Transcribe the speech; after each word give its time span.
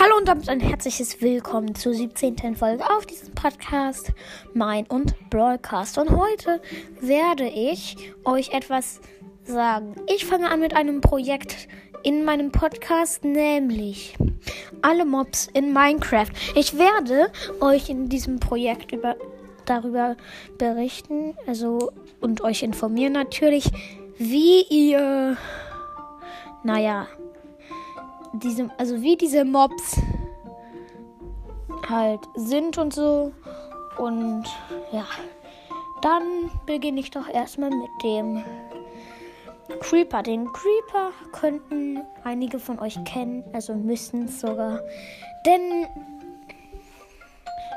Hallo 0.00 0.16
und 0.16 0.28
damit 0.28 0.48
ein 0.48 0.60
herzliches 0.60 1.20
Willkommen 1.20 1.74
zur 1.74 1.92
17. 1.92 2.54
Folge 2.54 2.88
auf 2.88 3.04
diesem 3.04 3.34
Podcast 3.34 4.12
Mein 4.54 4.86
und 4.86 5.12
Broadcast. 5.28 5.98
Und 5.98 6.10
heute 6.12 6.62
werde 7.00 7.48
ich 7.48 7.96
euch 8.24 8.50
etwas 8.50 9.00
sagen. 9.42 9.96
Ich 10.06 10.24
fange 10.24 10.50
an 10.50 10.60
mit 10.60 10.76
einem 10.76 11.00
Projekt 11.00 11.66
in 12.04 12.24
meinem 12.24 12.52
Podcast, 12.52 13.24
nämlich 13.24 14.16
alle 14.82 15.04
Mobs 15.04 15.48
in 15.52 15.72
Minecraft. 15.72 16.30
Ich 16.54 16.78
werde 16.78 17.32
euch 17.60 17.90
in 17.90 18.08
diesem 18.08 18.38
Projekt 18.38 18.92
über, 18.92 19.16
darüber 19.64 20.16
berichten, 20.58 21.36
also 21.48 21.90
und 22.20 22.42
euch 22.42 22.62
informieren 22.62 23.14
natürlich, 23.14 23.68
wie 24.16 24.62
ihr, 24.62 25.36
naja, 26.62 27.08
diese, 28.32 28.70
also 28.78 29.00
wie 29.02 29.16
diese 29.16 29.44
Mobs 29.44 30.00
halt 31.88 32.20
sind 32.34 32.78
und 32.78 32.92
so. 32.92 33.32
Und 33.98 34.44
ja, 34.92 35.06
dann 36.02 36.50
beginne 36.66 37.00
ich 37.00 37.10
doch 37.10 37.28
erstmal 37.28 37.70
mit 37.70 37.90
dem 38.02 38.44
Creeper. 39.80 40.22
Den 40.22 40.46
Creeper 40.52 41.10
könnten 41.32 42.00
einige 42.24 42.58
von 42.58 42.78
euch 42.78 43.02
kennen, 43.04 43.44
also 43.52 43.74
müssen 43.74 44.26
es 44.26 44.40
sogar. 44.40 44.80
Denn 45.44 45.86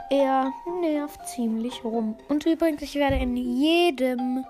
er 0.10 0.52
nervt 0.82 1.26
ziemlich 1.28 1.84
rum. 1.84 2.16
Und 2.28 2.46
übrigens, 2.46 2.82
ich 2.82 2.96
werde 2.96 3.16
in 3.16 3.36
jedem, 3.38 4.46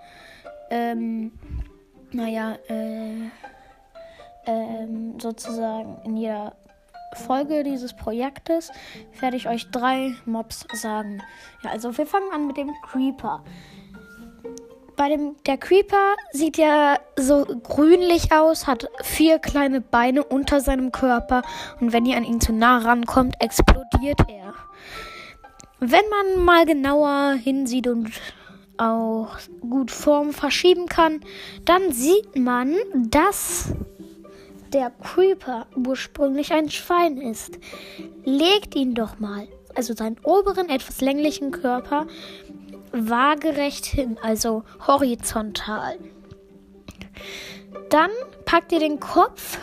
ähm, 0.70 1.32
naja, 2.12 2.58
äh, 2.68 3.30
ähm, 4.46 5.20
sozusagen 5.20 5.98
in 6.06 6.18
jeder 6.18 6.54
Folge 7.14 7.64
dieses 7.64 7.94
Projektes 7.94 8.72
werde 9.20 9.36
ich 9.36 9.48
euch 9.48 9.70
drei 9.72 10.16
Mobs 10.26 10.66
sagen. 10.74 11.22
Ja, 11.64 11.72
also 11.72 11.98
wir 11.98 12.06
fangen 12.06 12.32
an 12.34 12.48
mit 12.48 12.58
dem 12.58 12.72
Creeper. 12.84 13.44
Bei 14.96 15.10
dem 15.10 15.36
der 15.46 15.58
Creeper 15.58 16.16
sieht 16.32 16.58
ja 16.58 16.98
so 17.16 17.46
grünlich 17.64 18.32
aus, 18.32 18.68
hat 18.68 18.90
vier 19.02 19.40
kleine 19.40 19.82
Beine 19.82 20.24
unter 20.24 20.62
seinem 20.62 20.92
Körper 20.92 21.42
und 21.80 21.92
wenn 21.92 22.06
ihr 22.06 22.18
an 22.18 22.24
ihn 22.24 22.40
zu 22.40 22.54
nah 22.54 22.78
rankommt, 22.78 23.36
explodiert 23.40 24.20
er. 24.28 24.54
Wenn 25.80 26.04
man 26.10 26.46
mal 26.46 26.66
genauer 26.66 27.34
hinsieht 27.34 27.88
und 27.88 28.12
auch 28.78 29.38
gut 29.62 29.92
Form 29.92 30.34
verschieben 30.34 30.88
kann, 30.88 31.22
dann 31.66 31.92
sieht 31.92 32.36
man, 32.36 32.76
dass 32.94 33.74
der 34.74 34.92
Creeper 34.92 35.68
ursprünglich 35.76 36.52
ein 36.54 36.70
Schwein 36.70 37.18
ist. 37.18 37.60
Legt 38.24 38.76
ihn 38.76 38.94
doch 38.94 39.20
mal, 39.20 39.48
also 39.76 39.94
seinen 39.94 40.18
oberen, 40.24 40.70
etwas 40.70 41.02
länglichen 41.02 41.52
Körper, 41.52 42.08
waagerecht 42.92 43.86
hin, 43.86 44.18
also 44.22 44.64
horizontal. 44.88 45.98
Dann 47.90 48.12
packt 48.46 48.72
ihr 48.72 48.80
den 48.80 49.00
Kopf 49.00 49.58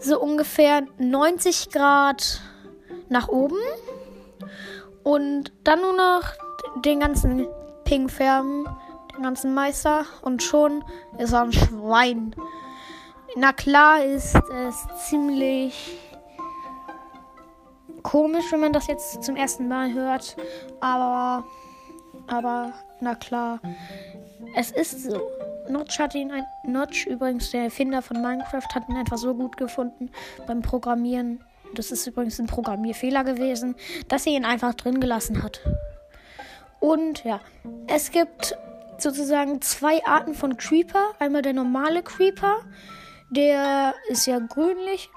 so 0.00 0.20
ungefähr 0.20 0.86
90 0.98 1.70
Grad 1.70 2.40
nach 3.08 3.28
oben 3.28 3.58
und 5.02 5.52
dann 5.64 5.80
nur 5.80 5.92
noch 5.92 6.22
den 6.84 7.00
ganzen 7.00 7.46
Ping 7.84 8.08
färben, 8.08 8.66
den 9.14 9.22
ganzen 9.22 9.54
Meister 9.54 10.04
und 10.22 10.42
schon 10.42 10.84
ist 11.18 11.32
er 11.32 11.42
ein 11.42 11.52
Schwein. 11.52 12.34
Na 13.36 13.52
klar 13.52 14.04
ist 14.04 14.34
es 14.34 15.08
ziemlich 15.08 15.98
komisch, 18.02 18.44
wenn 18.50 18.60
man 18.60 18.72
das 18.72 18.88
jetzt 18.88 19.22
zum 19.22 19.36
ersten 19.36 19.68
Mal 19.68 19.92
hört, 19.92 20.36
aber 20.80 21.44
aber 22.26 22.72
na 23.00 23.14
klar, 23.14 23.60
es 24.54 24.70
ist 24.70 25.02
so. 25.04 25.30
Notch 25.68 25.98
hat 25.98 26.14
ihn 26.14 26.30
ein 26.30 26.44
Notch 26.64 27.06
übrigens 27.06 27.50
der 27.52 27.64
Erfinder 27.64 28.02
von 28.02 28.20
Minecraft 28.20 28.68
hat 28.74 28.88
ihn 28.88 28.96
etwa 28.96 29.16
so 29.16 29.34
gut 29.34 29.56
gefunden 29.56 30.10
beim 30.46 30.60
Programmieren. 30.60 31.42
Das 31.74 31.90
ist 31.90 32.06
übrigens 32.06 32.38
ein 32.38 32.46
Programmierfehler 32.46 33.24
gewesen, 33.24 33.76
dass 34.08 34.26
er 34.26 34.32
ihn 34.32 34.44
einfach 34.44 34.74
drin 34.74 35.00
gelassen 35.00 35.42
hat. 35.42 35.60
Und 36.80 37.24
ja, 37.24 37.40
es 37.86 38.10
gibt 38.10 38.56
sozusagen 38.98 39.62
zwei 39.62 40.04
Arten 40.04 40.34
von 40.34 40.56
Creeper. 40.56 41.12
Einmal 41.18 41.42
der 41.42 41.52
normale 41.52 42.02
Creeper, 42.02 42.58
der 43.32 43.94
ist 44.08 44.26
ja 44.26 44.38
grünlich. 44.38 45.10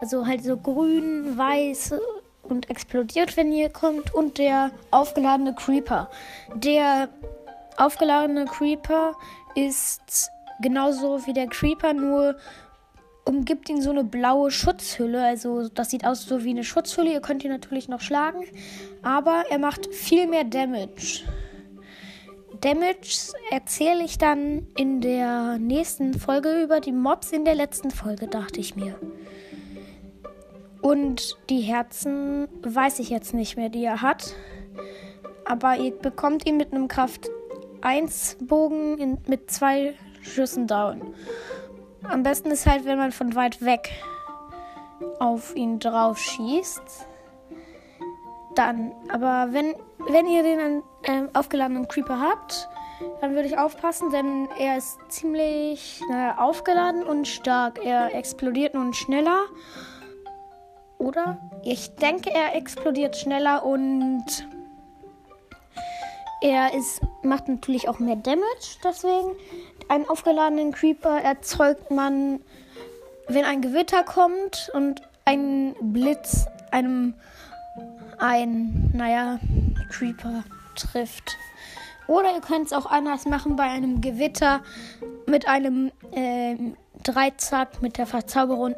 Also 0.00 0.26
halt 0.26 0.44
so 0.44 0.56
grün, 0.56 1.36
weiß 1.36 1.94
und 2.42 2.70
explodiert, 2.70 3.36
wenn 3.36 3.52
ihr 3.52 3.70
kommt. 3.70 4.14
Und 4.14 4.38
der 4.38 4.70
aufgeladene 4.90 5.54
Creeper. 5.54 6.10
Der 6.54 7.08
aufgeladene 7.76 8.46
Creeper 8.46 9.14
ist 9.54 10.30
genauso 10.60 11.26
wie 11.26 11.32
der 11.32 11.48
Creeper, 11.48 11.92
nur 11.92 12.36
umgibt 13.24 13.68
ihn 13.68 13.80
so 13.80 13.90
eine 13.90 14.04
blaue 14.04 14.50
Schutzhülle. 14.50 15.24
Also 15.24 15.68
das 15.68 15.90
sieht 15.90 16.04
aus 16.04 16.24
so 16.24 16.44
wie 16.44 16.50
eine 16.50 16.64
Schutzhülle. 16.64 17.12
Ihr 17.12 17.20
könnt 17.20 17.44
ihn 17.44 17.50
natürlich 17.50 17.88
noch 17.88 18.00
schlagen, 18.00 18.44
aber 19.02 19.44
er 19.50 19.58
macht 19.58 19.92
viel 19.94 20.26
mehr 20.26 20.44
Damage. 20.44 21.24
Damage 22.60 23.32
erzähle 23.50 24.04
ich 24.04 24.18
dann 24.18 24.66
in 24.76 25.00
der 25.00 25.58
nächsten 25.58 26.18
Folge 26.18 26.62
über 26.62 26.80
die 26.80 26.92
Mobs 26.92 27.32
in 27.32 27.44
der 27.44 27.54
letzten 27.54 27.90
Folge, 27.90 28.28
dachte 28.28 28.60
ich 28.60 28.76
mir. 28.76 28.98
Und 30.82 31.38
die 31.48 31.60
Herzen 31.60 32.48
weiß 32.62 32.98
ich 32.98 33.10
jetzt 33.10 33.34
nicht 33.34 33.56
mehr, 33.56 33.68
die 33.68 33.84
er 33.84 34.02
hat. 34.02 34.34
Aber 35.44 35.76
ihr 35.76 35.92
bekommt 35.92 36.46
ihn 36.46 36.56
mit 36.56 36.72
einem 36.72 36.88
Kraft 36.88 37.28
1 37.80 38.36
Bogen 38.42 38.98
in, 38.98 39.18
mit 39.26 39.50
zwei 39.50 39.94
Schüssen 40.22 40.66
down. 40.66 41.14
Am 42.02 42.22
besten 42.22 42.50
ist 42.50 42.66
halt, 42.66 42.84
wenn 42.84 42.98
man 42.98 43.12
von 43.12 43.34
weit 43.34 43.62
weg 43.64 43.90
auf 45.18 45.54
ihn 45.56 45.78
drauf 45.78 46.18
schießt. 46.18 47.06
Dann, 48.54 48.92
aber 49.08 49.52
wenn, 49.52 49.74
wenn 49.98 50.26
ihr 50.26 50.42
den 50.42 50.82
äh, 51.04 51.28
aufgeladenen 51.32 51.86
Creeper 51.88 52.20
habt, 52.20 52.68
dann 53.20 53.34
würde 53.34 53.48
ich 53.48 53.58
aufpassen, 53.58 54.10
denn 54.10 54.48
er 54.58 54.76
ist 54.76 54.98
ziemlich 55.08 56.02
naja, 56.08 56.38
aufgeladen 56.38 57.02
und 57.02 57.26
stark. 57.26 57.84
Er 57.84 58.14
explodiert 58.14 58.74
nun 58.74 58.92
schneller. 58.92 59.44
Oder? 60.98 61.38
Ich 61.64 61.94
denke, 61.94 62.30
er 62.30 62.54
explodiert 62.54 63.16
schneller 63.16 63.64
und 63.64 64.24
er 66.42 66.74
ist, 66.74 67.00
macht 67.22 67.48
natürlich 67.48 67.88
auch 67.88 67.98
mehr 67.98 68.16
Damage. 68.16 68.78
Deswegen, 68.84 69.36
einen 69.88 70.08
aufgeladenen 70.08 70.72
Creeper 70.72 71.20
erzeugt 71.20 71.90
man, 71.90 72.40
wenn 73.28 73.44
ein 73.44 73.62
Gewitter 73.62 74.02
kommt 74.02 74.70
und 74.74 75.02
ein 75.24 75.74
Blitz 75.80 76.46
einem 76.70 77.14
ein, 78.20 78.90
naja, 78.94 79.38
Creeper 79.90 80.44
trifft. 80.74 81.36
Oder 82.06 82.34
ihr 82.34 82.40
könnt 82.40 82.66
es 82.66 82.72
auch 82.72 82.86
anders 82.86 83.24
machen 83.26 83.56
bei 83.56 83.64
einem 83.64 84.00
Gewitter 84.00 84.62
mit 85.26 85.46
einem 85.46 85.92
äh, 86.12 86.56
Dreizack 87.02 87.80
mit 87.82 87.98
der 87.98 88.06
Verzauberung 88.06 88.74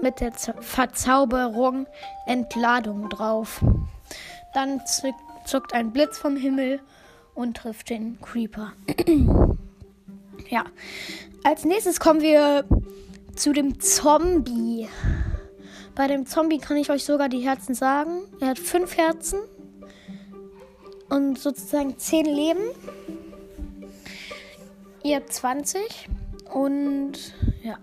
mit 0.00 0.20
der 0.20 0.32
Z 0.32 0.54
Verzauberung 0.60 1.86
Entladung 2.26 3.08
drauf. 3.08 3.64
Dann 4.54 4.80
zuckt 5.44 5.74
ein 5.74 5.92
Blitz 5.92 6.18
vom 6.18 6.36
Himmel 6.36 6.80
und 7.34 7.56
trifft 7.56 7.90
den 7.90 8.20
Creeper. 8.20 8.72
ja. 10.48 10.64
Als 11.42 11.64
nächstes 11.64 11.98
kommen 11.98 12.20
wir 12.20 12.64
zu 13.34 13.52
dem 13.52 13.80
Zombie. 13.80 14.88
Bei 15.94 16.06
dem 16.06 16.24
Zombie 16.24 16.58
kann 16.58 16.78
ich 16.78 16.90
euch 16.90 17.04
sogar 17.04 17.28
die 17.28 17.40
Herzen 17.40 17.74
sagen. 17.74 18.22
Er 18.40 18.48
hat 18.48 18.58
fünf 18.58 18.96
Herzen 18.96 19.40
und 21.10 21.38
sozusagen 21.38 21.98
10 21.98 22.24
Leben. 22.24 22.62
Ihr 25.02 25.16
habt 25.16 25.32
20 25.32 26.08
und 26.52 27.34
ja. 27.62 27.78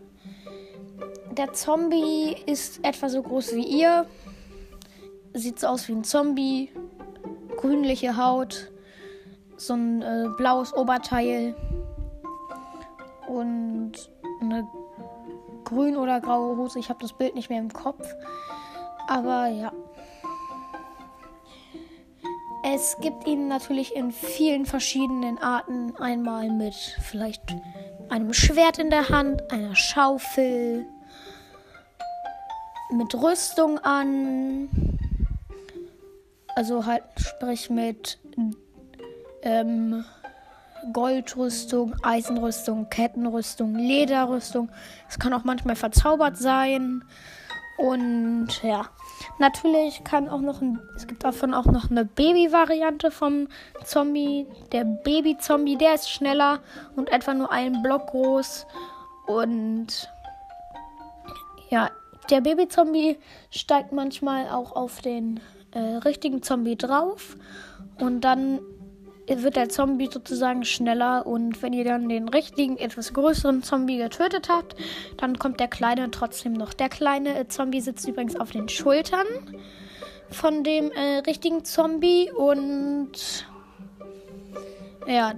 Der 1.32 1.54
Zombie 1.54 2.36
ist 2.48 2.84
etwa 2.84 3.10
so 3.10 3.22
groß 3.22 3.54
wie 3.56 3.66
ihr. 3.66 4.08
Sieht 5.36 5.60
so 5.60 5.68
aus 5.68 5.88
wie 5.88 5.94
ein 5.94 6.04
Zombie. 6.04 6.72
Grünliche 7.58 8.18
Haut. 8.18 8.72
So 9.58 9.74
ein 9.74 10.02
äh, 10.02 10.26
blaues 10.36 10.74
Oberteil. 10.74 11.56
Und 13.28 13.69
grün 15.70 15.96
oder 15.96 16.20
graue 16.20 16.58
Hose. 16.58 16.80
Ich 16.80 16.90
habe 16.90 17.00
das 17.02 17.14
Bild 17.14 17.36
nicht 17.36 17.50
mehr 17.50 17.60
im 17.60 17.72
Kopf. 17.72 18.08
Aber 19.08 19.48
ja. 19.48 19.72
Es 22.64 22.98
gibt 23.00 23.26
ihn 23.26 23.48
natürlich 23.48 23.96
in 23.96 24.12
vielen 24.12 24.66
verschiedenen 24.66 25.38
Arten. 25.38 25.96
Einmal 25.98 26.50
mit 26.50 26.76
vielleicht 27.02 27.42
einem 28.10 28.34
Schwert 28.34 28.80
in 28.80 28.90
der 28.90 29.10
Hand, 29.10 29.52
einer 29.52 29.76
Schaufel 29.76 30.86
mit 32.92 33.14
Rüstung 33.16 33.80
an. 33.80 34.70
Also 36.56 36.86
halt, 36.86 37.04
sprich 37.18 37.70
mit 37.70 38.20
ähm, 39.44 40.04
Goldrüstung, 40.94 41.96
Eisenrüstung, 42.04 42.90
Kettenrüstung, 42.90 43.76
Lederrüstung. 43.76 44.70
Es 45.08 45.20
kann 45.20 45.34
auch 45.34 45.44
manchmal 45.44 45.76
verzaubert 45.76 46.38
sein. 46.38 47.04
Und 47.78 48.62
ja, 48.62 48.90
natürlich 49.38 50.04
kann 50.04 50.28
auch 50.28 50.42
noch 50.42 50.62
ein, 50.62 50.82
es 50.98 51.08
gibt 51.08 51.24
davon 51.24 51.54
auch 51.54 51.66
noch 51.66 51.90
eine 51.90 52.04
Baby-Variante 52.04 53.10
vom 53.10 53.48
Zombie. 53.86 54.48
Der 54.74 54.84
Baby-Zombie, 54.84 55.78
der 55.78 55.94
ist 55.94 56.10
schneller 56.10 56.60
und 56.98 57.10
etwa 57.10 57.34
nur 57.34 57.52
einen 57.52 57.82
Block 57.82 58.08
groß. 58.08 58.68
Und 59.28 60.10
ja, 61.70 61.90
der 62.30 62.42
Baby-Zombie 62.42 63.18
steigt 63.50 63.94
manchmal 63.94 64.50
auch 64.50 64.76
auf 64.76 65.00
den 65.02 65.40
äh, 65.72 65.80
richtigen 65.80 66.44
Zombie 66.44 66.76
drauf. 66.76 67.38
Und 67.98 68.22
dann 68.22 68.60
wird 69.30 69.56
der 69.56 69.70
Zombie 69.70 70.10
sozusagen 70.12 70.66
schneller 70.66 71.26
und 71.26 71.62
wenn 71.62 71.74
ihr 71.74 71.86
dann 71.86 72.10
den 72.10 72.30
richtigen, 72.30 72.78
etwas 72.78 73.14
größeren 73.14 73.64
Zombie 73.64 73.98
getötet 73.98 74.50
habt, 74.50 74.76
dann 75.18 75.38
kommt 75.38 75.60
der 75.60 75.68
kleine 75.68 76.12
trotzdem 76.12 76.54
noch. 76.54 76.74
Der 76.74 76.90
kleine 76.90 77.48
Zombie 77.48 77.82
sitzt 77.82 78.08
übrigens 78.08 78.36
auf 78.36 78.52
den 78.52 78.70
Schultern 78.70 79.28
von 80.32 80.64
dem 80.64 80.92
äh, 80.92 81.20
richtigen 81.20 81.66
Zombie 81.66 82.32
und 82.32 83.46
ja, 85.08 85.34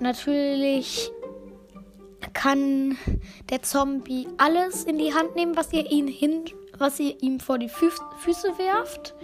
natürlich 0.00 1.10
kann 2.32 2.96
der 3.50 3.62
Zombie 3.62 4.28
alles 4.38 4.84
in 4.84 4.98
die 4.98 5.12
Hand 5.14 5.36
nehmen, 5.36 5.56
was 5.56 5.72
ihr 5.72 5.90
ihn 5.90 6.08
hin, 6.08 6.44
was 6.78 6.98
ihr 6.98 7.22
ihm 7.22 7.40
vor 7.40 7.58
die 7.58 7.68
Fü 7.68 7.90
Füße 8.18 8.58
werft. 8.58 9.14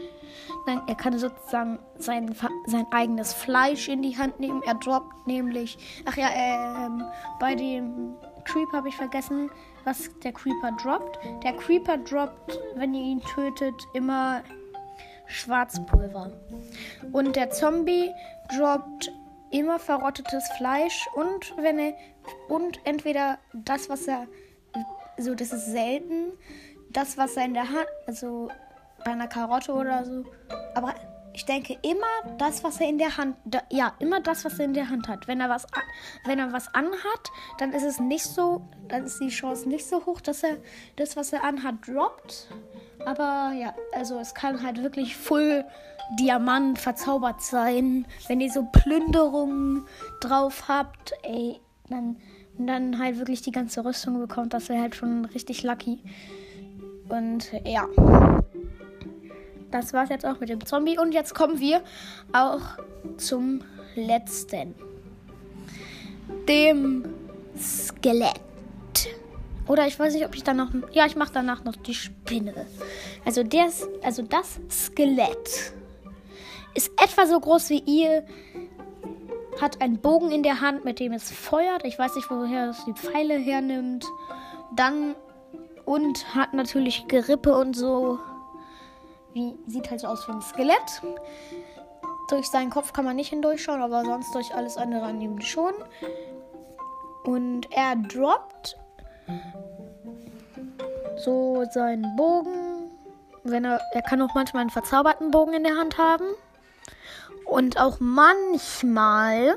Nein, 0.66 0.82
er 0.86 0.94
kann 0.94 1.18
sozusagen 1.18 1.78
sein, 1.98 2.34
sein 2.66 2.86
eigenes 2.90 3.32
Fleisch 3.32 3.88
in 3.88 4.02
die 4.02 4.16
Hand 4.16 4.40
nehmen. 4.40 4.62
Er 4.64 4.74
droppt 4.74 5.26
nämlich. 5.26 5.78
Ach 6.06 6.16
ja, 6.16 6.28
ähm, 6.34 7.04
bei 7.38 7.54
dem 7.54 8.14
Creeper 8.44 8.78
habe 8.78 8.88
ich 8.88 8.96
vergessen, 8.96 9.50
was 9.84 10.10
der 10.20 10.32
Creeper 10.32 10.72
droppt. 10.82 11.18
Der 11.42 11.54
Creeper 11.54 11.98
droppt, 11.98 12.58
wenn 12.74 12.94
ihr 12.94 13.02
ihn 13.02 13.20
tötet, 13.34 13.74
immer 13.94 14.42
Schwarzpulver. 15.26 16.32
Und 17.12 17.36
der 17.36 17.50
Zombie 17.50 18.10
droppt 18.56 19.12
immer 19.50 19.78
verrottetes 19.78 20.48
Fleisch 20.56 21.08
und 21.14 21.54
wenn 21.56 21.78
er 21.78 21.94
und 22.48 22.80
entweder 22.84 23.38
das, 23.52 23.88
was 23.88 24.06
er 24.06 24.26
so 25.18 25.34
das 25.34 25.52
ist 25.52 25.66
selten, 25.66 26.32
das 26.90 27.18
was 27.18 27.36
er 27.36 27.44
in 27.44 27.54
der 27.54 27.68
Hand, 27.68 27.88
also 28.06 28.48
bei 29.04 29.12
einer 29.12 29.28
Karotte 29.28 29.72
oder 29.72 30.04
so. 30.04 30.24
Aber 30.74 30.94
ich 31.32 31.44
denke 31.44 31.78
immer 31.82 32.36
das, 32.38 32.64
was 32.64 32.80
er 32.80 32.88
in 32.88 32.98
der 32.98 33.16
Hand, 33.16 33.36
da, 33.44 33.62
ja, 33.70 33.94
immer 33.98 34.20
das, 34.20 34.44
was 34.44 34.58
er 34.58 34.64
in 34.64 34.74
der 34.74 34.90
Hand 34.90 35.08
hat. 35.08 35.28
Wenn 35.28 35.40
er 35.40 35.48
was, 35.48 35.66
wenn 36.26 36.38
er 36.38 36.52
was 36.52 36.74
anhat, 36.74 37.30
dann 37.58 37.72
ist 37.72 37.84
es 37.84 38.00
nicht 38.00 38.24
so, 38.24 38.62
dann 38.88 39.04
ist 39.04 39.20
die 39.20 39.28
Chance 39.28 39.68
nicht 39.68 39.86
so 39.86 40.04
hoch, 40.06 40.20
dass 40.20 40.42
er 40.42 40.56
das, 40.96 41.16
was 41.16 41.32
er 41.32 41.44
anhat, 41.44 41.76
droppt. 41.86 42.48
Aber 43.06 43.52
ja, 43.54 43.74
also 43.94 44.18
es 44.18 44.34
kann 44.34 44.62
halt 44.62 44.82
wirklich 44.82 45.16
Full 45.16 45.64
Diamant 46.18 46.78
verzaubert 46.78 47.40
sein. 47.40 48.06
Wenn 48.26 48.40
ihr 48.40 48.50
so 48.50 48.64
Plünderungen 48.64 49.86
drauf 50.20 50.64
habt, 50.68 51.12
ey, 51.22 51.60
dann, 51.88 52.16
dann 52.58 52.98
halt 52.98 53.18
wirklich 53.18 53.42
die 53.42 53.52
ganze 53.52 53.84
Rüstung 53.84 54.18
bekommt, 54.18 54.52
das 54.52 54.68
wäre 54.68 54.82
halt 54.82 54.96
schon 54.96 55.24
richtig 55.26 55.62
lucky. 55.62 56.02
Und 57.08 57.52
ja 57.64 57.86
das 59.70 59.92
war's 59.92 60.08
jetzt 60.08 60.26
auch 60.26 60.40
mit 60.40 60.48
dem 60.48 60.64
Zombie. 60.64 60.98
Und 60.98 61.12
jetzt 61.12 61.34
kommen 61.34 61.60
wir 61.60 61.82
auch 62.32 62.60
zum 63.16 63.62
letzten. 63.94 64.74
Dem 66.48 67.04
Skelett. 67.58 68.40
Oder 69.66 69.86
ich 69.86 69.98
weiß 69.98 70.14
nicht, 70.14 70.26
ob 70.26 70.34
ich 70.34 70.42
dann 70.42 70.56
noch. 70.56 70.70
Ja, 70.92 71.06
ich 71.06 71.16
mache 71.16 71.32
danach 71.32 71.64
noch 71.64 71.76
die 71.76 71.94
Spinne. 71.94 72.66
Also, 73.24 73.42
der, 73.42 73.68
also 74.02 74.22
das 74.22 74.58
Skelett 74.68 75.74
ist 76.74 76.90
etwa 77.00 77.26
so 77.26 77.38
groß 77.38 77.70
wie 77.70 77.82
ihr. 77.86 78.24
Hat 79.60 79.82
einen 79.82 79.98
Bogen 79.98 80.30
in 80.30 80.42
der 80.42 80.60
Hand, 80.60 80.84
mit 80.84 81.00
dem 81.00 81.12
es 81.12 81.30
feuert. 81.30 81.84
Ich 81.84 81.98
weiß 81.98 82.14
nicht, 82.14 82.30
woher 82.30 82.70
es 82.70 82.84
die 82.86 82.94
Pfeile 82.94 83.34
hernimmt. 83.34 84.06
Dann 84.74 85.14
und 85.84 86.34
hat 86.34 86.54
natürlich 86.54 87.08
Gerippe 87.08 87.56
und 87.56 87.74
so 87.74 88.18
wie, 89.32 89.54
sieht 89.66 89.90
halt 89.90 90.00
so 90.00 90.08
aus 90.08 90.26
wie 90.28 90.32
ein 90.32 90.42
Skelett. 90.42 91.02
Durch 92.28 92.46
seinen 92.46 92.70
Kopf 92.70 92.92
kann 92.92 93.04
man 93.04 93.16
nicht 93.16 93.30
hindurchschauen, 93.30 93.82
aber 93.82 94.04
sonst 94.04 94.34
durch 94.34 94.54
alles 94.54 94.76
andere 94.76 95.02
an 95.02 95.20
ihm 95.20 95.40
schon. 95.40 95.72
Und 97.24 97.68
er 97.72 97.96
droppt 97.96 98.78
so 101.16 101.64
seinen 101.70 102.16
Bogen. 102.16 102.90
Wenn 103.42 103.64
er, 103.64 103.80
er 103.92 104.02
kann 104.02 104.22
auch 104.22 104.34
manchmal 104.34 104.62
einen 104.62 104.70
verzauberten 104.70 105.30
Bogen 105.30 105.54
in 105.54 105.64
der 105.64 105.76
Hand 105.76 105.98
haben. 105.98 106.26
Und 107.46 107.80
auch 107.80 107.98
manchmal 107.98 109.56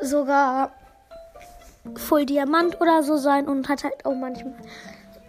sogar 0.00 0.72
Full 1.96 2.26
Diamant 2.26 2.80
oder 2.80 3.02
so 3.02 3.16
sein 3.16 3.48
und 3.48 3.68
hat 3.68 3.84
halt 3.84 4.04
auch 4.04 4.14
manchmal 4.14 4.54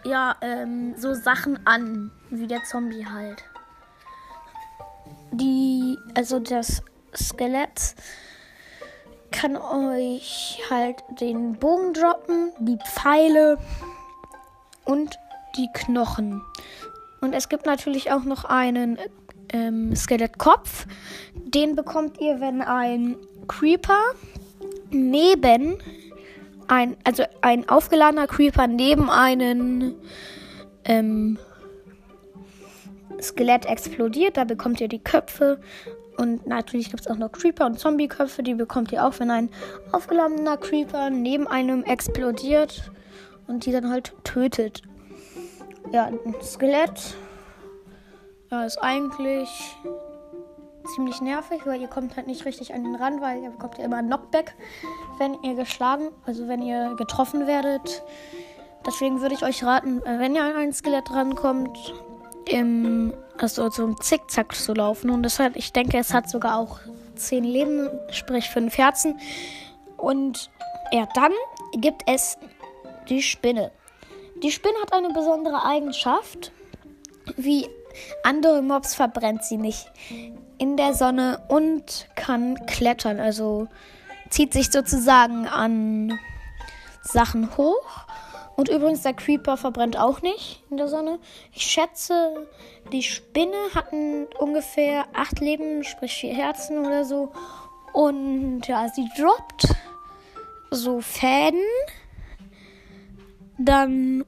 ja 0.04 0.36
ähm, 0.42 0.96
so 0.98 1.14
Sachen 1.14 1.66
an 1.66 2.12
wie 2.30 2.48
der 2.48 2.64
Zombie 2.64 3.06
halt. 3.06 3.44
Die, 5.32 5.98
also 6.16 6.40
das 6.40 6.82
Skelett 7.16 7.96
kann 9.32 9.58
euch 9.58 10.60
halt 10.70 10.96
den 11.20 11.54
Bogen 11.58 11.94
droppen, 11.94 12.52
die 12.60 12.78
Pfeile 12.78 13.58
und 14.86 15.18
die 15.58 15.70
Knochen. 15.74 16.42
Und 17.22 17.34
es 17.34 17.50
gibt 17.50 17.66
natürlich 17.66 18.12
auch 18.12 18.24
noch 18.24 18.46
einen 18.46 18.98
ähm, 19.52 19.96
Skelettkopf. 19.96 20.88
Den 21.36 21.76
bekommt 21.76 22.20
ihr, 22.20 22.40
wenn 22.40 22.62
ein 22.62 23.18
Creeper 23.48 24.02
neben 24.92 25.78
ein, 26.68 26.98
also 27.04 27.24
ein 27.42 27.68
aufgeladener 27.70 28.28
Creeper 28.28 28.68
neben 28.68 29.10
einen 29.10 29.96
ähm, 30.84 31.40
Skelett 33.22 33.66
explodiert. 33.66 34.38
Da 34.38 34.44
bekommt 34.44 34.82
ihr 34.82 34.88
die 34.88 35.00
Köpfe. 35.00 35.60
Und 36.18 36.48
natürlich 36.48 36.90
gibt 36.90 37.02
es 37.02 37.08
auch 37.08 37.18
noch 37.18 37.32
Creeper 37.32 37.66
und 37.66 37.80
Zombie-Köpfe. 37.80 38.42
Die 38.44 38.56
bekommt 38.56 38.92
ihr 38.92 39.06
auch, 39.06 39.20
wenn 39.20 39.30
ein 39.30 39.50
aufgeladener 39.92 40.58
Creeper 40.58 41.10
neben 41.10 41.48
einem 41.48 41.84
explodiert 41.84 42.92
und 43.48 43.66
die 43.66 43.72
dann 43.72 43.90
halt 43.90 44.14
tötet. 44.24 44.82
Ja, 45.92 46.06
ein 46.06 46.36
Skelett 46.42 47.16
ja, 48.52 48.64
ist 48.66 48.78
eigentlich 48.78 49.50
ziemlich 50.96 51.22
nervig, 51.22 51.62
weil 51.66 51.82
ihr 51.82 51.88
kommt 51.88 52.16
halt 52.16 52.28
nicht 52.28 52.46
richtig 52.46 52.74
an 52.74 52.84
den 52.84 52.96
Rand, 52.96 53.22
weil 53.22 53.44
ihr 53.44 53.50
bekommt 53.52 53.78
ja 53.78 53.86
immer 53.86 53.98
ein 53.98 54.08
Knockback, 54.08 54.56
wenn 55.20 55.36
ihr 55.44 55.56
geschlagen, 55.56 56.10
also 56.26 56.48
wenn 56.48 56.62
ihr 56.62 56.96
getroffen 56.96 57.46
werdet. 57.46 58.04
Deswegen 58.86 59.22
würde 59.22 59.36
ich 59.36 59.44
euch 59.44 59.64
raten, 59.64 60.02
wenn 60.06 60.36
ihr 60.36 60.44
an 60.44 60.56
ein 60.56 60.74
Skelett 60.74 61.12
rankommt, 61.12 61.78
im, 62.48 63.14
also 63.38 63.70
so 63.70 63.84
im 63.84 64.00
Zickzack 64.00 64.56
zu 64.56 64.74
laufen. 64.74 65.10
Und 65.10 65.24
das 65.24 65.40
hat, 65.40 65.56
ich 65.56 65.74
denke, 65.74 65.98
es 65.98 66.14
hat 66.14 66.30
sogar 66.30 66.58
auch 66.58 66.80
10 67.16 67.44
Leben, 67.44 67.90
sprich 68.12 68.50
5 68.50 68.78
Herzen. 68.78 69.20
Und 69.98 70.50
ja, 70.92 71.08
dann 71.16 71.32
gibt 71.74 72.04
es 72.08 72.38
die 73.10 73.22
Spinne. 73.22 73.72
Die 74.44 74.52
Spinne 74.52 74.76
hat 74.82 74.94
eine 74.94 75.10
besondere 75.10 75.66
Eigenschaft. 75.66 76.52
Wie 77.36 77.68
andere 78.24 78.62
Mobs 78.62 78.96
verbrennt 78.96 79.44
sie 79.44 79.58
nicht 79.58 79.92
in 80.58 80.78
der 80.78 80.94
Sonne 80.94 81.42
und 81.48 82.08
kann 82.16 82.66
klettern. 82.68 83.20
Also 83.20 83.68
zieht 84.30 84.54
sich 84.54 84.72
sozusagen 84.72 85.48
an 85.48 86.20
Sachen 87.02 87.58
hoch 87.58 88.07
und 88.58 88.70
übrigens, 88.70 89.04
der 89.04 89.14
Creeper 89.14 89.56
verbrennt 89.56 90.00
auch 90.00 90.24
nicht 90.24 90.64
in 90.72 90.78
der 90.78 90.88
Sonne. 90.88 91.20
Ich 91.54 91.62
schätze, 91.62 92.48
die 92.92 93.04
Spinne 93.04 93.56
hatten 93.76 94.26
ungefähr 94.40 95.06
acht 95.14 95.40
Leben, 95.40 95.84
sprich 95.84 96.14
vier 96.14 96.34
Herzen 96.34 96.80
oder 96.80 97.06
so. 97.06 97.32
Und 97.94 98.64
ja, 98.68 98.90
sie 98.90 99.08
droppt 99.16 99.76
so 100.72 101.02
Fäden. 101.02 101.62
Dann 103.60 104.26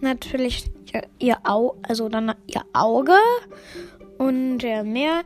natürlich 0.00 0.70
ihr, 0.92 1.02
ihr 1.18 1.38
Au 1.42 1.74
also 1.82 2.08
dann 2.08 2.32
ihr 2.46 2.62
Auge. 2.72 3.18
Und 4.18 4.60
ja, 4.60 4.84
mehr 4.84 5.22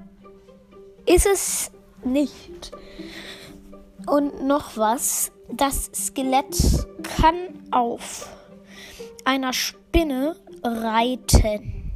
ist 1.04 1.26
es 1.26 1.70
nicht. 2.02 2.72
Und 4.06 4.44
noch 4.44 4.76
was 4.76 5.32
das 5.48 5.90
Skelett 5.94 6.56
kann 7.02 7.68
auf 7.70 8.28
einer 9.24 9.52
Spinne 9.52 10.36
reiten. 10.62 11.92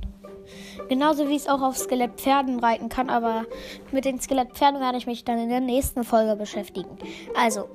Genauso 0.88 1.28
wie 1.28 1.36
es 1.36 1.46
auch 1.46 1.62
auf 1.62 1.76
Skelettpferden 1.76 2.58
reiten 2.58 2.88
kann, 2.88 3.10
aber 3.10 3.44
mit 3.92 4.04
den 4.04 4.20
Skelettpferden 4.20 4.80
werde 4.80 4.98
ich 4.98 5.06
mich 5.06 5.24
dann 5.24 5.38
in 5.38 5.48
der 5.48 5.60
nächsten 5.60 6.02
Folge 6.02 6.34
beschäftigen. 6.34 6.98
Also, 7.36 7.68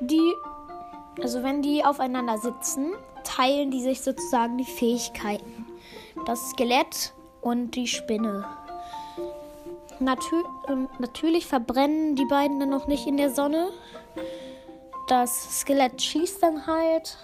die, 0.00 0.32
also 1.22 1.44
wenn 1.44 1.62
die 1.62 1.84
aufeinander 1.84 2.38
sitzen, 2.38 2.92
teilen 3.22 3.70
die 3.70 3.82
sich 3.82 4.00
sozusagen 4.00 4.58
die 4.58 4.64
Fähigkeiten. 4.64 5.66
Das 6.24 6.50
Skelett 6.50 7.14
und 7.40 7.76
die 7.76 7.86
Spinne. 7.86 8.44
Natür 10.00 10.44
ähm, 10.68 10.88
natürlich 10.98 11.46
verbrennen 11.46 12.16
die 12.16 12.26
beiden 12.26 12.60
dann 12.60 12.70
noch 12.70 12.86
nicht 12.86 13.06
in 13.06 13.16
der 13.16 13.30
Sonne. 13.30 13.68
Das 15.08 15.60
Skelett 15.60 16.02
schießt 16.02 16.42
dann 16.42 16.66
halt 16.66 17.16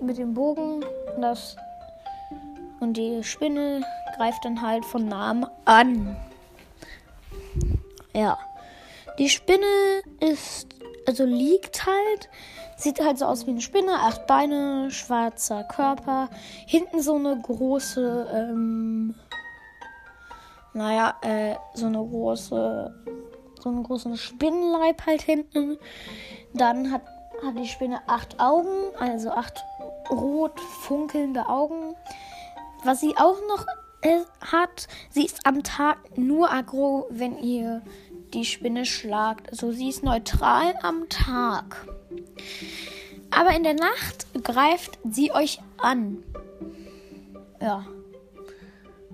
mit 0.00 0.18
dem 0.18 0.34
Bogen. 0.34 0.84
Das 1.20 1.56
und 2.80 2.98
die 2.98 3.24
Spinne 3.24 3.82
greift 4.16 4.44
dann 4.44 4.60
halt 4.60 4.84
von 4.84 5.08
nahem 5.08 5.46
an. 5.64 6.16
Ja. 8.12 8.38
Die 9.18 9.28
Spinne 9.28 9.66
ist, 10.20 10.68
also 11.06 11.24
liegt 11.24 11.86
halt, 11.86 12.28
sieht 12.76 13.00
halt 13.00 13.18
so 13.18 13.26
aus 13.26 13.46
wie 13.46 13.52
eine 13.52 13.60
Spinne, 13.60 13.94
acht 14.00 14.26
Beine, 14.26 14.90
schwarzer 14.90 15.64
Körper, 15.64 16.28
hinten 16.66 17.00
so 17.00 17.14
eine 17.14 17.40
große, 17.40 18.28
ähm, 18.34 19.14
naja, 20.74 21.14
äh, 21.22 21.54
so 21.74 21.86
eine 21.86 21.98
große, 21.98 22.94
so 23.60 23.68
einen 23.68 23.82
großen 23.84 24.16
Spinnenleib 24.16 25.06
halt 25.06 25.22
hinten. 25.22 25.78
Dann 26.52 26.90
hat, 26.92 27.02
hat 27.44 27.58
die 27.58 27.68
Spinne 27.68 28.00
acht 28.06 28.38
Augen, 28.40 28.94
also 28.98 29.30
acht 29.30 29.64
rot 30.10 30.58
funkelnde 30.60 31.48
Augen. 31.48 31.94
Was 32.84 33.00
sie 33.00 33.16
auch 33.16 33.38
noch 33.48 33.64
äh, 34.02 34.20
hat, 34.40 34.88
sie 35.10 35.24
ist 35.24 35.46
am 35.46 35.62
Tag 35.62 36.18
nur 36.18 36.52
aggro, 36.52 37.06
wenn 37.08 37.38
ihr 37.38 37.82
die 38.34 38.44
Spinne 38.44 38.84
schlagt. 38.84 39.48
Also 39.50 39.70
sie 39.70 39.88
ist 39.88 40.02
neutral 40.02 40.74
am 40.82 41.08
Tag. 41.08 41.86
Aber 43.30 43.54
in 43.54 43.62
der 43.62 43.74
Nacht 43.74 44.26
greift 44.42 44.98
sie 45.10 45.32
euch 45.32 45.60
an. 45.78 46.22
Ja. 47.60 47.86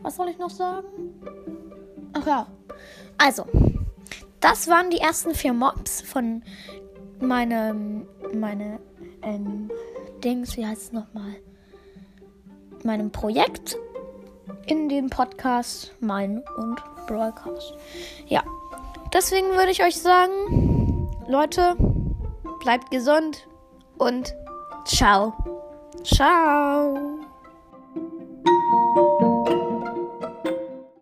Was 0.02 0.16
soll 0.16 0.28
ich 0.28 0.38
noch 0.38 0.50
sagen? 0.50 0.87
Ach 2.12 2.26
ja. 2.26 2.47
Also, 3.19 3.45
das 4.40 4.69
waren 4.69 4.90
die 4.90 4.99
ersten 4.99 5.35
vier 5.35 5.52
Mobs 5.52 6.00
von 6.00 6.42
meinem, 7.21 8.07
meine, 8.33 8.80
ähm, 9.23 9.71
Dings, 10.25 10.57
wie 10.57 10.66
heißt 10.66 10.83
es 10.83 10.92
nochmal? 10.92 11.37
Meinem 12.85 13.11
Projekt 13.11 13.76
in 14.66 14.88
dem 14.88 15.11
Podcast 15.11 15.92
Mein 16.00 16.42
und 16.57 16.83
Broadcast. 17.07 17.75
Ja, 18.26 18.42
deswegen 19.12 19.50
würde 19.50 19.71
ich 19.71 19.83
euch 19.83 20.00
sagen, 20.00 21.09
Leute, 21.26 21.76
bleibt 22.61 22.90
gesund 22.90 23.47
und 23.99 24.35
ciao. 24.85 25.35
Ciao. 26.04 27.10